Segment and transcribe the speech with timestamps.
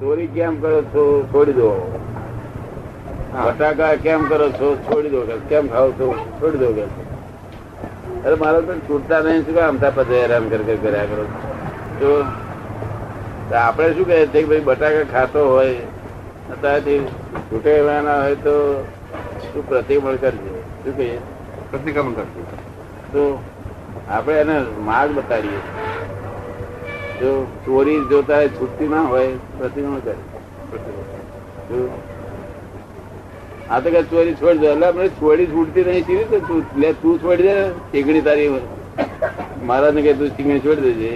[0.00, 1.02] ચોરી કેમ કરો છો?
[1.32, 1.70] છોડી દો.
[3.44, 4.76] બટાકા કેમ કરો છો?
[4.76, 6.06] છોડી દો કે કેમ ખાવ છો?
[6.40, 6.84] છોડી દો કે.
[8.26, 11.24] અરે મારો તો છૂટતા નહીં શું આમતા પછી હેરાન કરી કરી કર્યા કરો.
[12.00, 12.10] તો
[13.54, 15.74] આપણે શું કહે છે કે ભાઈ બટાકા ખાતો હોય
[16.52, 16.98] અત્યારથી
[17.52, 17.72] છૂટે
[18.04, 18.58] ના હોય તો
[19.52, 20.54] શું પ્રતિક્રમણ કરજે?
[20.84, 21.18] શું કહીએ?
[21.70, 22.42] પ્રતિક્રમણ કરજે.
[23.12, 23.42] તો
[24.08, 25.60] આપણે એને માર્ગ બતાડીએ.
[27.20, 27.30] જો
[27.64, 30.14] ચોરી જોતા છૂટતી ના હોય પ્રતિમળ કરે.
[33.70, 34.66] આ તો કઈ ચોરી છોડી દે.
[34.72, 37.56] એટલે આપણે ચોરી છૂટતી નહીં સીધી તો તું લે, તું છોડી દે
[37.92, 38.50] ચીકણી તારી
[39.66, 41.10] મહારાજ ને કે તું ચીકણી છોડી દેજે.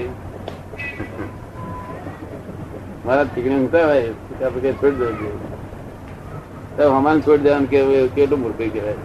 [3.06, 4.02] મારા ચીકણી ઊંઘતા હોય
[4.46, 5.30] આપણે કઈ છોડી દેજે.
[6.76, 7.78] તો હમાન છોડી દેવાનું કે
[8.16, 9.00] કેટલું મૂર્તિ કહેવાય.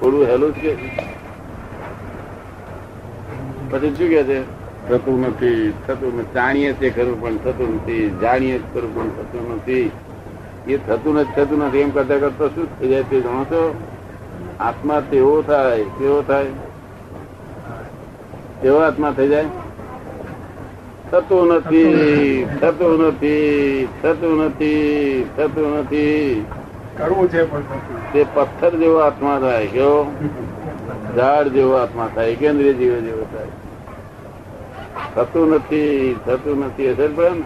[0.00, 0.72] થોડું હેલું જ કે
[3.70, 4.38] પછી શું કે છે?
[4.88, 9.90] થતું નથી થતું નથી જાણીએ તે ખરું પણ થતું નથી જાણીએ ખરું પણ થતું નથી.
[10.66, 13.74] એ થતું નથી થતું નથી એમ કરતા કરતા શું થઈ જાય તે જાણો છો?
[14.60, 16.46] આત્મા તેવો થાય કેવો થાય.
[18.62, 19.44] કેવો આત્મા થઈ જાય?
[21.10, 26.44] થતું નથી થતું નથી થતું નથી થતું નથી.
[26.96, 27.44] કરવું છે
[28.12, 30.12] તે પથ્થર જેવો આત્મા થાય કેવો?
[31.16, 33.67] ઝાડ જેવો આત્મા થાય કેન્દ્રીય જીવ જેવો થાય.
[35.14, 37.42] થતું નથી થતું નથી અસર ને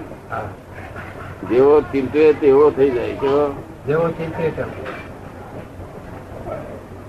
[1.51, 3.55] જેવો ચિંતે તેવો થઈ જાય કેવો
[3.87, 4.65] જેવો ચિંતે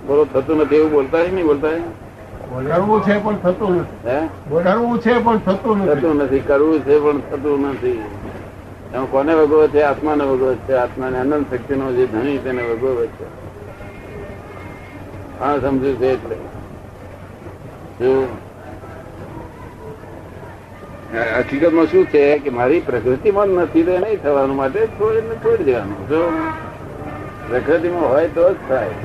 [0.08, 1.70] બોલો થતું નથી એવું બોલતા નહીં બોલતા
[2.68, 4.30] કરવું છે પણ થતું નથી.
[4.50, 5.96] બોલાવવું છે પણ થતું નથી.
[5.96, 8.04] થતું નથી કરવું છે પણ થતું નથી.
[8.94, 9.82] એમાં કોને ભગવત છે?
[9.82, 10.74] આત્માને ભગવત છે.
[10.74, 13.26] આત્માને અનંત શક્તિનો જે ધણી તેને ભગવત છે.
[15.40, 16.36] હા સમજુ છે એટલે.
[18.00, 18.43] શું
[21.14, 26.22] હકીકતમાં શું છે કે મારી પ્રકૃતિમાં નથી તો નહીં થવાનું માટે છોડીને છોડી દેવાનું જો
[27.50, 28.96] પ્રકૃતિમાં હોય તો જ થાય.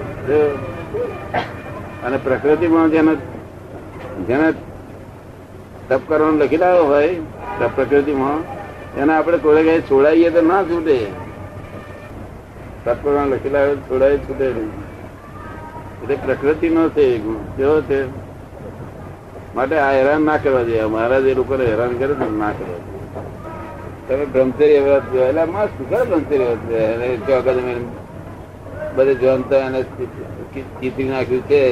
[2.05, 3.13] અને પ્રકૃતિમાં જેને
[4.29, 4.49] જેને
[5.89, 7.09] તપ કરવાનું લખી લાવ્યો હોય
[7.59, 8.41] તપ પ્રકૃતિમાં
[8.99, 10.97] એને આપણે કોઈ કઈ છોડાઈએ તો ના છૂટે.
[12.85, 14.73] તપ કરવાનું લખી લાવ્યો છોડાય છૂટે નહીં.
[16.03, 17.21] એટલે પ્રકૃતિનો છે
[17.57, 18.28] કેવો છે?
[19.59, 20.85] માટે આ હેરાન ના કરવા જોઈએ.
[20.85, 22.81] મહારાજ એ લોકોને હેરાન કરે તો ના કરવા
[24.09, 25.29] તમે બ્રહ્મચર્ય વ્રત જોયા.
[25.29, 27.75] એટલે મસ્ત કરે બ્રહ્મચર્ય વ્રત આગળ તમે
[28.97, 29.83] બધે જોનતા એને
[30.81, 31.63] ચીતરી નાખ્યું છે.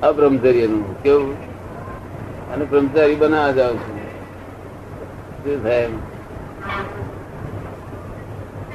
[0.00, 1.32] અબ્રહ્મચર્યનું કેવું?
[2.52, 3.96] અને બ્રહ્મચારી બનાવવા જાવ છું.
[5.42, 5.86] શું થાય?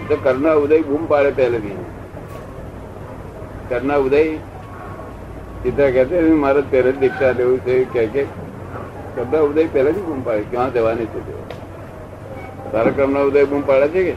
[0.07, 1.77] તો કરના ઉદય બૂમ પાડે પહેલેથી.
[3.69, 4.23] કરના ઉદય
[5.63, 7.83] સીધા કહેતે મારે ત્યારે જ દીક્ષા લેવું છે.
[7.83, 8.23] કે કે
[9.15, 11.33] કરના ઉદય પહેલેથી બૂમ પાડે ક્યાં જવાની છે તે?
[12.71, 14.15] તારા ના ઉદય બૂમ પાડે છે કે?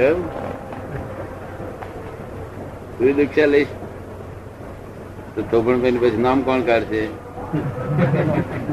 [0.00, 0.22] એમ?
[2.98, 3.66] તું દીક્ષા લઈશ?
[5.34, 7.06] તો થોભણભાઈ પછી નામ કોણ કાઢશે?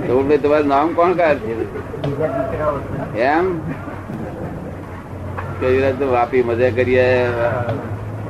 [0.07, 1.51] થોભણભાઈ તમારું નામ કોણ કાઢશે?
[3.22, 3.59] એમ?
[5.59, 7.63] કવિરાજ તો વાપી મજા કરી આયા.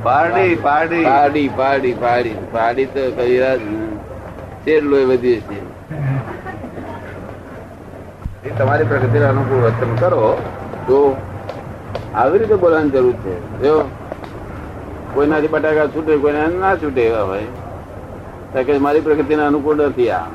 [0.02, 1.04] પારડી પારડી.
[1.04, 3.62] પાડી પાડી પાડી પાડી તો કવિરાજ
[4.64, 5.58] શેર વધી છે.
[8.58, 10.26] તમારી પ્રગતિ અનુકૂળ વર્તન કરો.
[10.86, 10.98] તો
[12.14, 13.34] આવી રીતે બોલવાની જરૂર છે.
[13.62, 13.74] જો
[15.14, 17.48] કોઈનાથી બટાકા છૂટે કોઈના ના છૂટે એવા હોય
[18.52, 20.26] તો કે મારી પ્રગતિને અનુકૂળ નથી આ.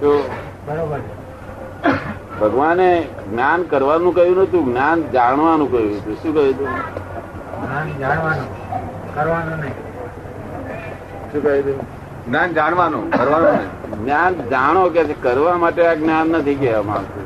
[0.00, 0.10] તો
[0.66, 1.00] બરોબર.
[2.40, 2.90] ભગવાને
[3.30, 6.70] જ્ઞાન કરવાનું કહ્યું નતું જ્ઞાન જાણવાનું કહ્યું હતું શું કહ્યું હતું
[8.00, 8.48] જાણવાનું
[9.14, 9.76] કરવાનું નહીં.
[11.30, 11.78] શું કહ્યું હતું
[12.26, 13.70] જ્ઞાન જાણવાનું કરવાનું નહીં.
[14.00, 17.24] જ્ઞાન જાણો કે કરવા માટે આ જ્ઞાન નથી કહેવામાં આવતું.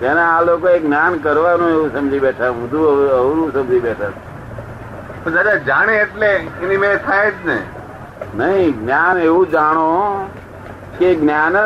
[0.00, 4.12] તેને આ લોકો જ્ઞાન કરવાનું એવું સમજી બેઠા બધું અવરું સમજી બેઠા.
[5.36, 6.30] દાદા જાણે એટલે
[6.62, 7.58] એની મેં થાય જ ને
[8.38, 9.86] નહીં જ્ઞાન એવું જાણો
[10.98, 11.56] કે જ્ઞાન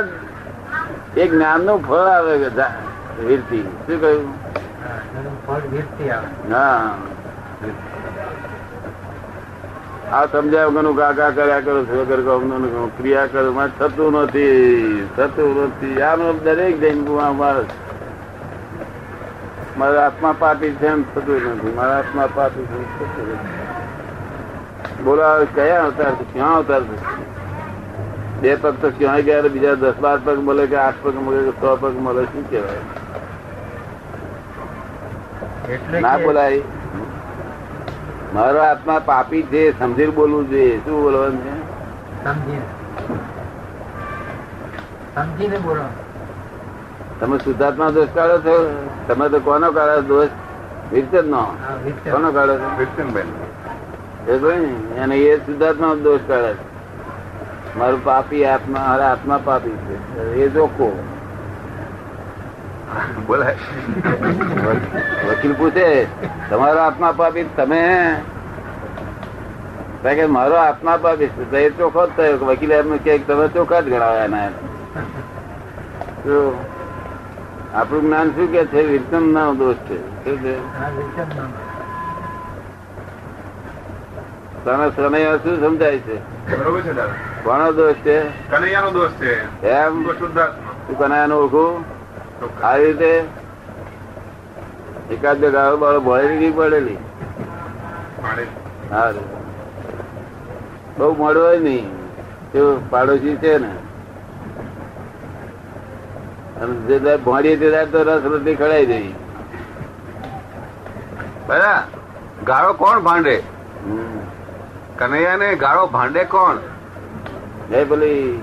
[1.14, 2.66] જ એ જ્ઞાનનું ફળ આવે કે
[3.26, 4.41] વીરતી શું કહ્યું?
[10.12, 12.20] આ સમજાય વગરનું કાકા કર્યા કરો છો, વગર
[12.96, 16.00] ક્રિયા કરો માં થતું નથી થતું નથી.
[16.02, 16.98] આનો દરેક જૈન
[17.38, 17.70] માણસ
[19.78, 21.72] મારા આત્મા પાપી છે એમ થતું નથી.
[21.74, 23.38] મારા આત્મા પાપી છે થતું
[25.04, 25.22] બોલો
[25.54, 26.24] કયા અવતાર છે?
[26.32, 26.96] ક્યાં અવતાર છે?
[28.40, 31.52] બે પગ તો ક્યાંય ગયા, બીજા દસ બાર પગ મળે કે આઠ પગ મળે કે
[31.60, 33.01] સો પગ મળે, શું કહેવાય?
[36.00, 36.62] ના બોલાય.
[38.34, 40.78] મારો આત્મા પાપી છે સમજી બોલવું જોઈએ.
[40.78, 41.54] શું બોલવાનું છે?
[42.24, 42.62] સમજીને.
[45.14, 45.82] સમજીને બોલો.
[47.20, 48.86] તમે શુદ્ધાત્મા દોષ કાઢો છો?
[49.08, 50.28] તમે તો કોનો કાઢો દોષ?
[50.92, 51.42] વિરચન નો
[52.10, 52.76] કોનો કાઢો છો?
[52.78, 53.24] વિરચનભાઈ
[54.58, 55.00] ને?
[55.00, 56.72] અને એ શુદ્ધાત્મા દોષ કાઢે છે.
[57.78, 60.34] મારું પાપી આત્મા મારા આત્મા પાપી છે.
[60.34, 61.04] એ જોકો
[63.26, 63.56] બોલાય
[65.28, 66.04] વકીલ પૂછે
[66.50, 68.14] તમારો આત્મા પાપી તમે
[70.02, 74.24] કે મારો આત્મા પાપી એ ચોખ્ખો જ થયો વકીલે એમને કે તમે ચોખ્ખા જ ગણાવ્યા
[74.24, 74.48] એના
[77.74, 78.82] આપણું જ્ઞાન શું કે છે?
[78.82, 80.24] વિરતન ના દોષ છે.
[80.24, 80.54] શું છે?
[84.64, 86.16] તને સમય શું સમજાય છે?
[87.44, 88.22] કોનો દોષ છે?
[88.50, 89.62] કનૈયાનો દોષ છે.
[89.68, 90.12] એમ?
[90.12, 90.72] શુદ્ધાત્મા.
[90.86, 92.01] તું કનૈયાનું ઓળખું?
[92.62, 93.24] આ રીતે
[95.10, 96.96] એકાદ બે ગાળો બાળો ભળેલી પડેલી.
[100.98, 101.88] બહુ મોડું નહીં
[102.52, 103.70] જો પાડોશી છે ને.
[106.60, 109.14] અને જે ભણીએ તે તો રસ રોટલી ખડાઈ દઈ
[111.46, 111.86] બરા
[112.44, 113.42] ગાળો કોણ ભાંડે?
[113.84, 114.18] હમ.
[114.98, 116.56] કનૈયાને ગાળો ભાંડે કોણ?
[117.74, 118.42] એ પેલી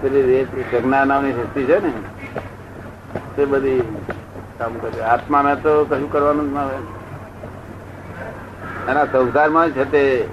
[0.00, 1.92] પેલી રેત નામની શક્તિ છે ને.
[3.36, 3.80] તે બધી
[4.58, 5.02] કામ કરે.
[5.02, 6.74] આત્માને તો કશું કરવાનું જ ના હોય.
[8.88, 10.28] એના સંસારમાં છે તે,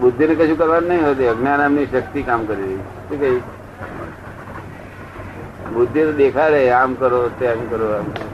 [0.00, 3.40] બુદ્ધિને કશું કરવાનું નહીં હોતી અજ્ઞાન એમની શક્તિ કામ કરી રહી શું કહી?
[5.74, 8.30] બુદ્ધિ તો દેખાડે, આમ કરો, તેમ કરો, આમ કરો.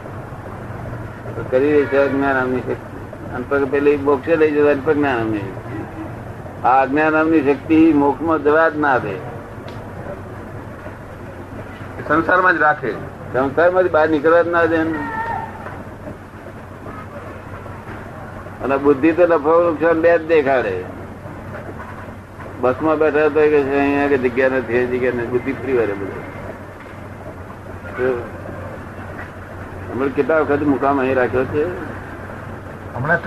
[1.52, 2.96] રહી છે અજ્ઞાન એમની શક્તિ.
[3.34, 6.64] અને પેલી મોક્ષે લઈ જવાની પ્રજ્ઞા નામની શક્તિ.
[6.64, 9.16] આ અજ્ઞાન એમની શક્તિ મોક્ષમાં જવા જ ના દે.
[12.08, 13.15] સંસારમાં જ રાખે.
[13.36, 14.76] સંસારમાંથી બહાર નીકળવા જ ના દે
[18.66, 20.76] અને બુદ્ધિ તો નફો નુકસાન બે જ દેખાડે.
[22.62, 25.30] બસમાં બેઠા તો કે અહીંયા કે જગ્યા નથી જગ્યા નથી.
[25.34, 26.22] બુદ્ધિ ફ્રી વારે બધું.
[29.90, 31.64] હમણાં કેટલા વખત મુકામ અહીં રાખ્યો છે?
[32.94, 33.20] હમણાં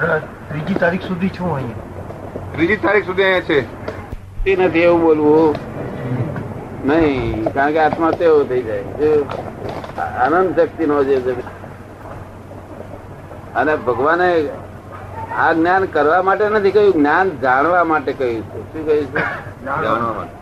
[0.50, 3.60] ત્રીજી તારીખ સુધી છું અહીંયા ત્રીજી તારીખ સુધી અહીંયા છે?
[4.44, 5.54] તે નથી એવું બોલવું.
[6.90, 8.84] નહીં કારણ કે આત્મા તેવો થઈ જાય.
[10.18, 11.36] આનંદ શક્તિ નો જે
[13.56, 14.50] અને ભગવાને
[15.38, 18.74] આ જ્ઞાન કરવા માટે નથી કહ્યું જ્ઞાન જાણવા માટે કહ્યું છે.
[18.74, 19.20] શું કહ્યું છે?
[19.66, 20.14] જાણવા.
[20.14, 20.40] માટે.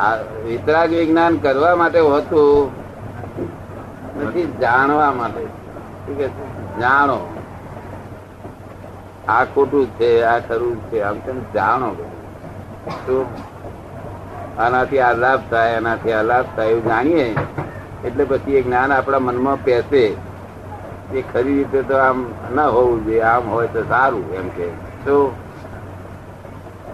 [0.00, 2.70] આ વિતરાગ વિજ્ઞાન કરવા માટે હોતું
[4.22, 5.44] નથી જાણવા માટે.
[5.44, 6.28] શું કે
[6.80, 7.36] જાણો.
[9.28, 11.92] આ ખોટું છે આ ખરું છે આમ તેમ જાણો
[12.90, 13.26] શું?
[14.58, 17.26] આનાથી આ લાભ થાય આનાથી આ લાભ થાય એવું જાણીએ.
[18.04, 20.02] એટલે પછી એ જ્ઞાન આપણા મનમાં પેસે
[21.12, 22.18] એ ખરી રીતે તો આમ
[22.54, 24.66] ના હોવું જોઈએ આમ હોય તો સારું એમ કે.
[25.04, 25.16] તો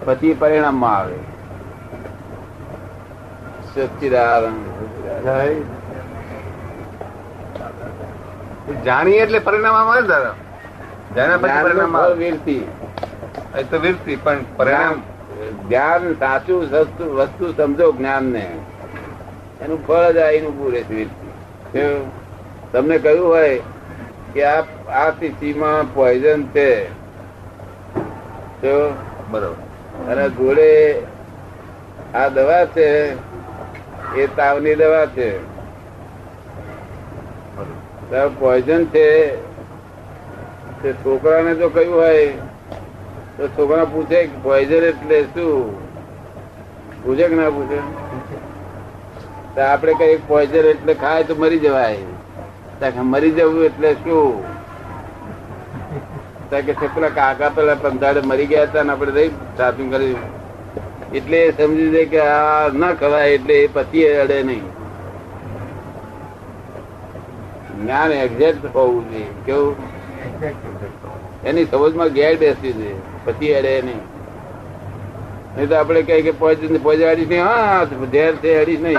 [0.07, 1.19] પછી પરિણામમાં આવે.
[8.85, 10.35] જાણીએ એટલે પરિણામ આવે દાદા?
[11.17, 12.63] જાણ્યા પછી પરિણામ વીરતી.
[13.55, 14.97] એ તો વીરતી પણ પરિણામ
[15.51, 16.71] જ્ઞાન સાચું
[17.15, 18.47] વસ્તુ સમજો જ્ઞાન ને
[19.61, 21.97] એનું ફળ જ આઈનું પૂરે છે
[22.73, 23.61] તમને કહ્યું હોય
[24.35, 24.61] કે આ
[24.93, 26.85] આ શીશીમાં પોઈઝન છે
[28.63, 28.95] તો
[29.31, 30.13] બરોબર.
[30.13, 31.03] અને જોડે
[32.15, 33.13] આ દવા છે
[34.17, 35.31] એ તાવની દવા છે.
[38.39, 39.37] પોઈઝન છે
[40.83, 42.33] તે છોકરાને જો કહ્યું હોય
[43.37, 45.79] તો છોકરા પૂછે પોઈઝન એટલે શું?
[47.05, 47.77] પૂછે કે ના પૂછે?
[49.55, 51.97] તો આપણે કઈ પોઈઝન એટલે ખાય તો મરી જવાય.
[52.97, 54.45] મરી જવું એટલે શું?
[56.51, 60.17] કે પેલા કાકા પેલા પંદાડે મરી ગયા હતા ને આપણે રહી સાચું કરી.
[61.15, 64.63] એટલે સમજી દે કે આ ના ખવાય એટલે એ પતિ અડે નહીં.
[67.83, 69.27] જ્ઞાન એક્ઝેક્ટ હોવું જોઈએ.
[69.47, 69.77] કેવું?
[71.45, 74.03] એની સમજમાં ગેર બેસવી જોઈએ પછી અડે નહીં.
[75.57, 76.33] નહીં તો આપડે કહીએ કે
[77.11, 78.99] અડીશ નહીં હા ઝેર છે અડીશ નહીં.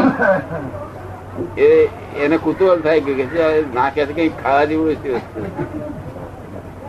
[1.58, 1.90] એ
[2.20, 3.28] એને કુતૂહલ થાય કે
[3.74, 5.14] ના કે કઈ ખાવા જેવું છે.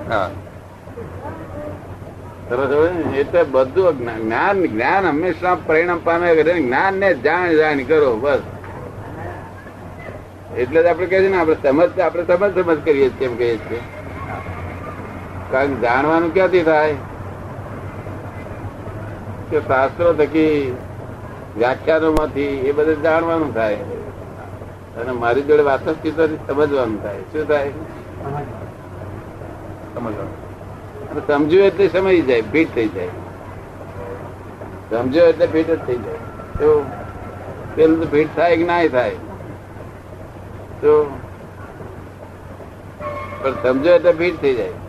[0.08, 0.28] હા?
[3.20, 8.42] એટલે બધું જ્ઞાન જ્ઞાન હંમેશા પરિણામ પામે કરે જ્ઞાન ને જાણ જાણ કરો બસ.
[10.56, 13.56] એટલે જ આપણે કહીએ છીએ ને આપણે સમજ આપણે સમજ સમજ કરીએ છીએ એમ કહીએ
[13.56, 13.80] છીએ.
[15.50, 16.94] કારણ કે જાણવાનું ક્યાંથી થાય?
[19.50, 20.76] કે શાસ્ત્રો થકી
[21.56, 23.74] વ્યાખ્યાનો માંથી એ બધું જાણવાનું થાય.
[24.96, 27.18] અને મારી જોડે વાતચીત સમજવાનું થાય.
[27.18, 27.70] શું થાય?
[29.94, 30.44] સમજવાનું.
[31.26, 33.08] સમજ્યું એટલે સમજી જાય ફીટ થઈ જાય.
[34.90, 36.14] સમજ્યો એટલે ફીટ જ થઈ જાય.
[36.58, 36.84] તો
[37.74, 39.10] પેલું તો ભીડ થાય કે ના થાય?
[40.80, 41.18] તો
[43.42, 44.83] પણ સમજો એટલે ભીટ થઈ જાય.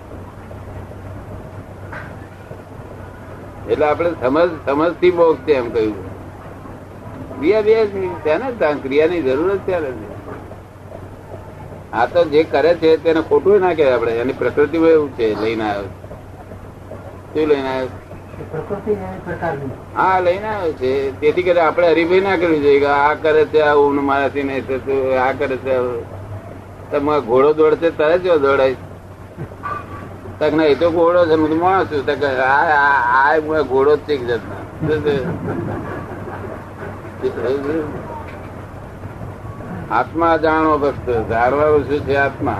[3.69, 5.97] એટલે આપણે સમજ સમજથી મોક્ષ છે એમ કહ્યું.
[7.39, 7.73] ક્રિયા બે
[8.25, 8.47] છે ને
[8.83, 9.91] ક્રિયાની જરૂર જ ત્યારે
[11.93, 15.63] આ તો જે કરે છે તેને ખોટું ના કહેવાય આપણે, એની પ્રકૃતિ એવું છે, લઈને
[15.63, 15.89] આવ્યો
[17.33, 17.91] શું લઈને આવ્યો
[19.95, 20.91] હા, લઈને આવ્યો છે.
[21.19, 24.99] તેથી કરી આપણે હરીભાઈ ના કરવી જોઈએ આ કરે છે, આ ઊન મારાથી નહીં થતું,
[25.19, 25.75] આ કરે છે.
[26.91, 28.75] તમે ઘોડો દોડશે તારે જ દોડાય
[30.39, 34.27] તક ના તો ઘોડો છે, હું તો માણસ છું, તક આ હું ઘોડો જ એક
[34.27, 34.55] જાતનો.
[39.91, 42.51] આત્મા જાણો ભક્ત ધારવાનું શું છે આત્મા?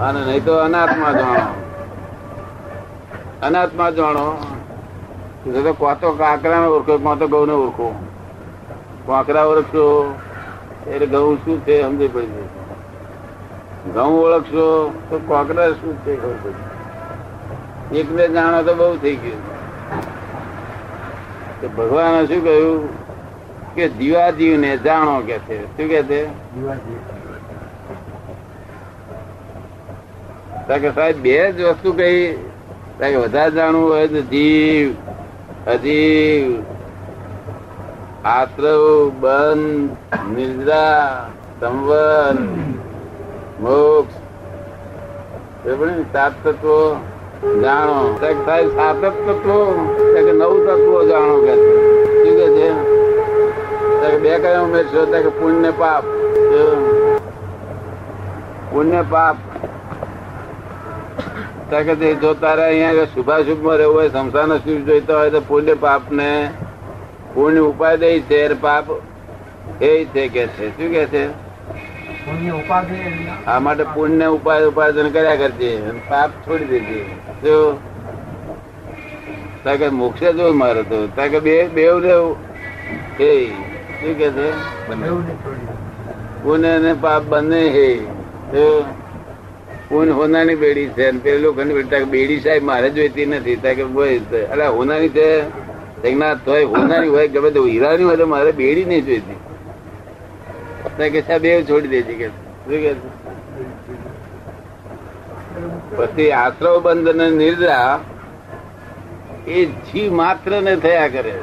[0.00, 1.46] અને નહીં તો અનાત્મા જાણો.
[3.42, 4.36] અનાત્મા જાણો.
[5.44, 7.94] તો તો કાંકરા ને ઓળખો કોતો તો ઘઉં ને ઓળખો.
[9.06, 10.14] કાંકરા ઓળખશો
[10.86, 12.65] એટલે ઘઉં શું છે, સમજી પડી જશે
[13.94, 16.76] ઘઉં ઓળખશો તો કોકરા શું છે
[17.98, 19.56] એકને જાણો તો બહુ થઈ ગયું.
[21.76, 22.88] ભગવાને શું કહ્યું?
[23.74, 25.64] કે દીવાજીવ ને જાણો કે છે.
[25.66, 26.26] શું કે છે?
[30.78, 32.36] કે સાહેબ બે જ વસ્તુ કઈ
[32.98, 34.94] કે વધારે જાણવું હોય તો જીવ,
[35.70, 36.62] અજીવ,
[38.24, 39.90] આશ્રવ, બંધ,
[40.36, 42.36] નિદ્રા સંવર
[43.60, 44.14] મોક્ષ?
[46.12, 46.96] સાત તત્વો
[47.62, 48.18] જાણો.
[48.76, 49.58] સાત જ તત્વો
[50.14, 51.54] કે નવ તત્વો જાણો કે.
[52.24, 54.18] શું કે છે?
[54.18, 56.04] બે કયા ઉમેરશો કે પુણ્ય પાપ
[58.70, 59.36] પુણ્ય પાપ.
[61.70, 66.02] કે તે જો તારે અહીંયા શુભાશુભમાં રહેવું હોય સંસાર શુભ જોઈતો હોય તો પુણ્ય પાપ
[66.12, 66.50] ને
[67.34, 68.84] પુણ્ય ઉપાય દે છે પાપ
[69.82, 70.68] એ છે કે છે.
[70.76, 71.45] શું કે છે?
[72.26, 75.68] આ માટે પુણ્ય ઉપાય ઉપાર્જન કર્યા કરજે
[76.08, 77.00] પાપ છોડી દેજે.
[79.64, 80.98] તાકે મોક્ષે જો મારો તો?
[81.16, 82.36] તાકે બે બેવ રહેવું?
[83.20, 83.30] હે
[84.00, 84.48] શું કે છે?
[86.42, 87.88] પુણ્ય ને પાપ બંને હે.
[88.52, 88.66] તો
[89.88, 92.04] પૂન હોનાની બેડી છે અને પેલો લોખંડ બેડી.
[92.04, 93.56] બેડી સાહેબ મારે જોઈતી નથી.
[93.56, 93.82] તાકે
[94.52, 95.30] અલા હોનાની છે?
[96.02, 99.36] જગન્નાથ હોય હોનાની હોય ગમે તે હીરાની હોય તો મારે બેડી નહીં જોઈતી.
[100.98, 102.14] તાકે સાહેબ છોડી દેજે.
[102.14, 102.28] કે
[102.78, 102.94] કે?
[105.96, 108.00] પછી આશ્રવ બંધ ને નિર્દ્રા
[109.46, 111.34] એ જીવ માત્ર ને થયા કરે.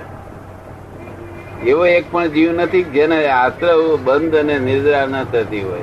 [1.66, 5.80] એવો એક પણ જીવ નથી જેને આશ્રવ બંધ અને નિદ્રા ન થતી હોય.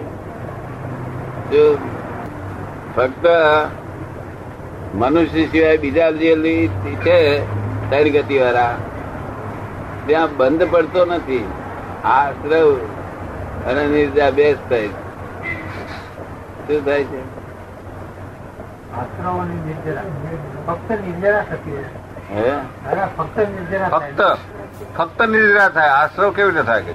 [1.53, 1.79] જો
[2.97, 3.27] ફક્ત
[4.95, 7.39] મનુષ્ય સિવાય બીજા જે છે
[7.91, 8.75] ત્રણ ગતિ વાળા
[10.07, 11.45] ત્યાં બંધ પડતો નથી.
[12.05, 12.79] આશ્રવ
[13.67, 17.41] અને નિર્જા બે થાય શું થાય છે?
[19.31, 20.03] નિર્જરા
[20.67, 21.41] ફક્ત નિર્જરા
[22.85, 24.13] દાદા ફક્ત નિર્જરા થાય.
[24.97, 25.89] ફક્ત નિદ્રા થાય.
[25.89, 26.93] આશ્રવ કેવી રીતે થાય કે?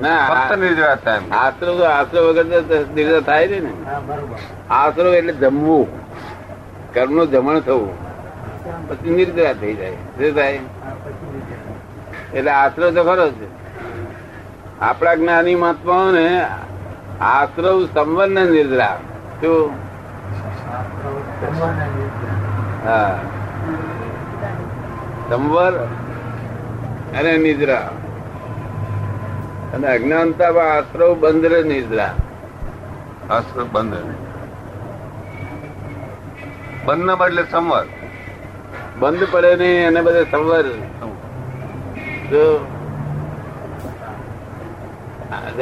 [0.00, 1.32] ના ફક્ત આ- થાય એમ.
[1.32, 3.90] આશ્રવ તો આશ્રવ વગર તો થાય નહીં ને.
[3.90, 4.00] હા
[4.70, 5.86] આશરો એટલે જમવું.
[6.94, 8.06] કર્મનું જમણ થવું.
[8.88, 9.90] પછી નિર્જરા થઈ જાય.
[9.90, 10.58] શું થાય?
[10.58, 12.38] નિર્જરા.
[12.38, 13.65] એટલે આશરો તો ખરો છે.
[14.80, 16.46] આપણા જ્ઞાની મહાત્માઓને
[17.20, 18.98] આશ્રવ સંવર્ણ નિદ્રા.
[19.40, 19.70] શું.
[22.84, 23.18] હા.
[25.28, 25.72] સંવર
[27.18, 27.90] અને નિદ્રા.
[29.74, 32.14] અને અજ્ઞાનતામાં આશ્રવ બંધ રે નિદ્રા.
[33.30, 33.94] આશ્રવ બંધ
[36.84, 37.86] બંધ ના બદલે સંવર.
[38.98, 40.62] બંધ પડે નહીં અને બધે સંવર.
[42.30, 42.58] જે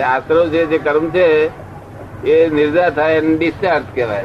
[0.01, 1.51] આશરો છે, જે કર્મ છે,
[2.27, 4.25] એ નિર્જા થાય એને ડિસ્ચાર્જ કહેવાય.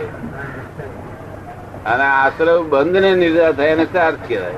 [1.86, 4.53] અને આશ્રવ બંધ ને નિર્જા થાય એને ચાર્જ કહેવાય.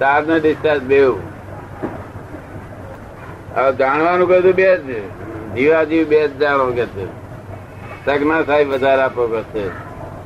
[0.00, 1.18] ચાર્જ ને ડિસ્ચાર્જ બેવ
[3.56, 5.08] હવે જાણવાનું કહ્યું બે જ
[5.54, 7.06] જીવાજીવ બે જ જાણો કે છે.
[8.06, 9.70] સગના સાહેબ વધારે આપો કે છે.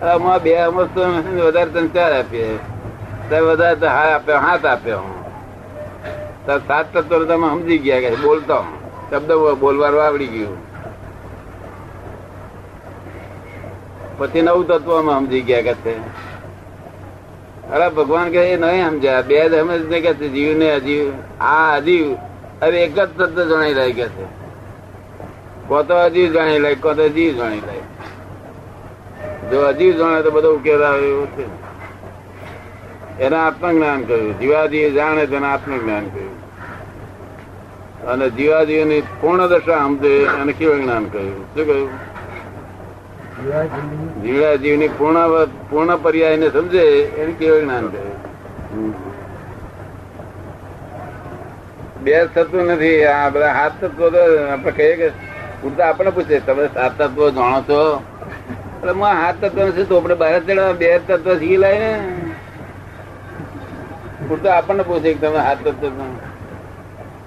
[0.03, 1.01] આમાં બે અમસ્તો
[1.47, 2.59] વધારે તને ચાર આપીએ.
[3.41, 5.22] વધારે હા આપ્યો હાથ આપ્યો હું.
[6.47, 8.59] સાત તત્વો તમે સમજી ગયા કે બોલતો.
[9.11, 9.31] શબ્દ
[9.61, 10.59] બોલવાનું આવડી ગયું.
[14.19, 15.95] પછી નવું તત્વ અમે સમજી ગયા કે
[17.73, 19.23] અરે ભગવાન કે એ નહીં સમજ્યા.
[19.29, 21.07] બે જ સમજ ને કે છે જીવ ને અજીવ
[21.41, 22.07] આ અજીવ
[22.63, 24.27] અરે એક જ તત્વ જણાઈ રહી કે છે.
[25.69, 27.77] કો તો અજીવ જાણી લે કોતો જીવ જાણી લે
[29.51, 31.45] જો અજીવ જાણે તો બધો ઉકેલ આવે એવું છે.
[33.25, 34.39] એને આત્મજ્ઞાન કહ્યું.
[34.41, 36.32] જીવાજી જાણે તેને આત્મજ્ઞાન કહ્યું.
[38.11, 41.43] અને જીવાજીવની પૂર્ણ દશા સમજે એને કેવું જ્ઞાન કહ્યું.
[41.55, 41.91] શું કહ્યું?
[44.23, 45.19] જીવાજીવની પૂર્ણ
[45.71, 46.85] પૂર્ણ પર્યાય ને સમજે
[47.21, 48.19] એને કેવું જ્ઞાન કહ્યું
[52.05, 55.09] બે થતું નથી, આ બધા હાથ તત્વો તો આપણે કહીએ કે
[55.61, 56.41] પૂરતા આપણે પૂછે.
[56.47, 57.81] તમે સાત તત્વો જાણો છો?
[58.79, 61.93] એટલે હું હાથ તત્વ નથી તો આપણે બહાર ચડવા બે તત્વ શીખી લાય ને?
[64.29, 65.99] પૂરતા આપણને પૂછે કે તમે હાથ તત્વ.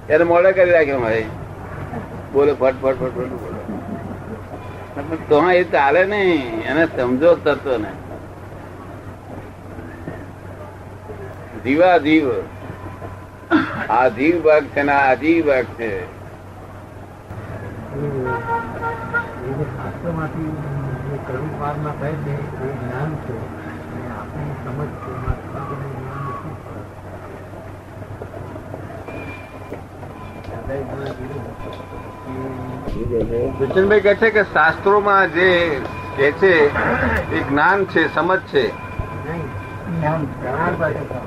[0.10, 1.26] એને મોડે કરી રાખ્યો મારે.
[2.34, 3.60] બોલો, ફટ ફટ ફટ ફટ, બોલો.
[5.30, 6.64] તો એ ચાલે નહીં.
[6.64, 7.92] એને સમજો તત્વ ને
[11.64, 12.26] જીવા જીવ
[13.90, 15.92] આ જીવ ભાગ છે આ જીવ ભાગ છે.
[19.76, 20.52] શાસ્ત્રમાંથી
[21.60, 23.38] પાર ના થાય એ જ્ઞાન છે.
[24.16, 26.56] આપણી સમજ છે એમાં શાસ્ત્રનું જ્ઞાન શું
[33.74, 35.82] કે કહે છે કે શાસ્ત્રોમાં જે
[36.18, 36.54] કે છે,
[37.36, 38.68] એ જ્ઞાન છે, સમજ છે.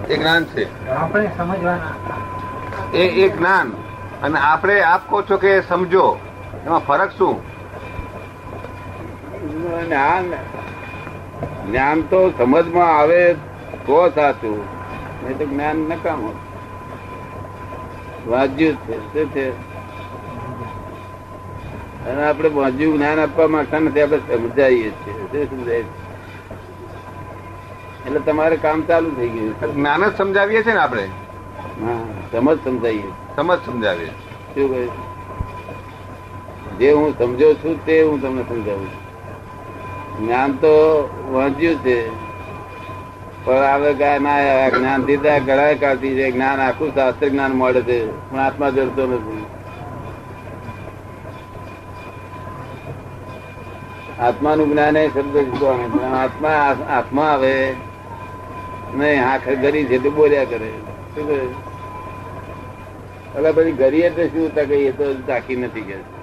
[0.08, 0.88] એ જ્ઞાન છે.
[0.88, 3.72] આપણે સમજવાના એ જ્ઞાન.
[4.22, 6.18] અને આપણે આપ કહો છો કે સમજો.
[6.66, 7.42] એમાં ફરક શું?
[9.86, 10.30] જ્ઞાન
[11.70, 13.34] જ્ઞાન તો સમજમાં આવે
[13.86, 14.64] તો સાચું.
[15.24, 16.20] નહીં તો જ્ઞાન નકામ.
[16.20, 16.47] વાંચ્યું
[18.28, 18.96] જ છે.
[19.12, 19.46] શું છે?
[22.08, 25.14] અને આપણે વાંચ્યું જ્ઞાન આપવા માંગતા નથી આપણે સમજાવીએ છીએ.
[25.32, 25.84] શું સમજાય
[28.06, 31.02] એટલે તમારે કામ ચાલુ થઈ ગયું જ્ઞાન જ સમજાવીએ છીએ ને આપણે?
[31.82, 32.00] હા
[32.32, 34.12] સમજ સમજાવીએ સમજ સમજાવીએ
[34.54, 34.88] શું કહે
[36.78, 39.02] જે હું સમજો છું તે હું તમને સમજાવું છું.
[40.18, 40.72] જ્ઞાન તો
[41.32, 42.27] વાંચ્યું છે
[43.48, 47.98] પણ આવે ગાય જ્ઞાન દીધા ઘણા કાઢતી છે, જ્ઞાન આખું શાસ્ત્ર જ્ઞાન મળે છે.
[48.30, 49.44] પણ આત્મા જડતો નથી.
[54.20, 55.64] આત્માનું જ્ઞાન એ શબ્દ
[56.16, 56.48] આત્મા
[56.90, 57.74] આત્મા આવે
[58.94, 60.70] નહીં આખર ગરી છે તો બોલ્યા કરે.
[61.14, 61.40] શું કહે?
[63.38, 66.17] એટલે પછી ઘરી એટલે શું તા કઈ એ તો તાકી નથી કે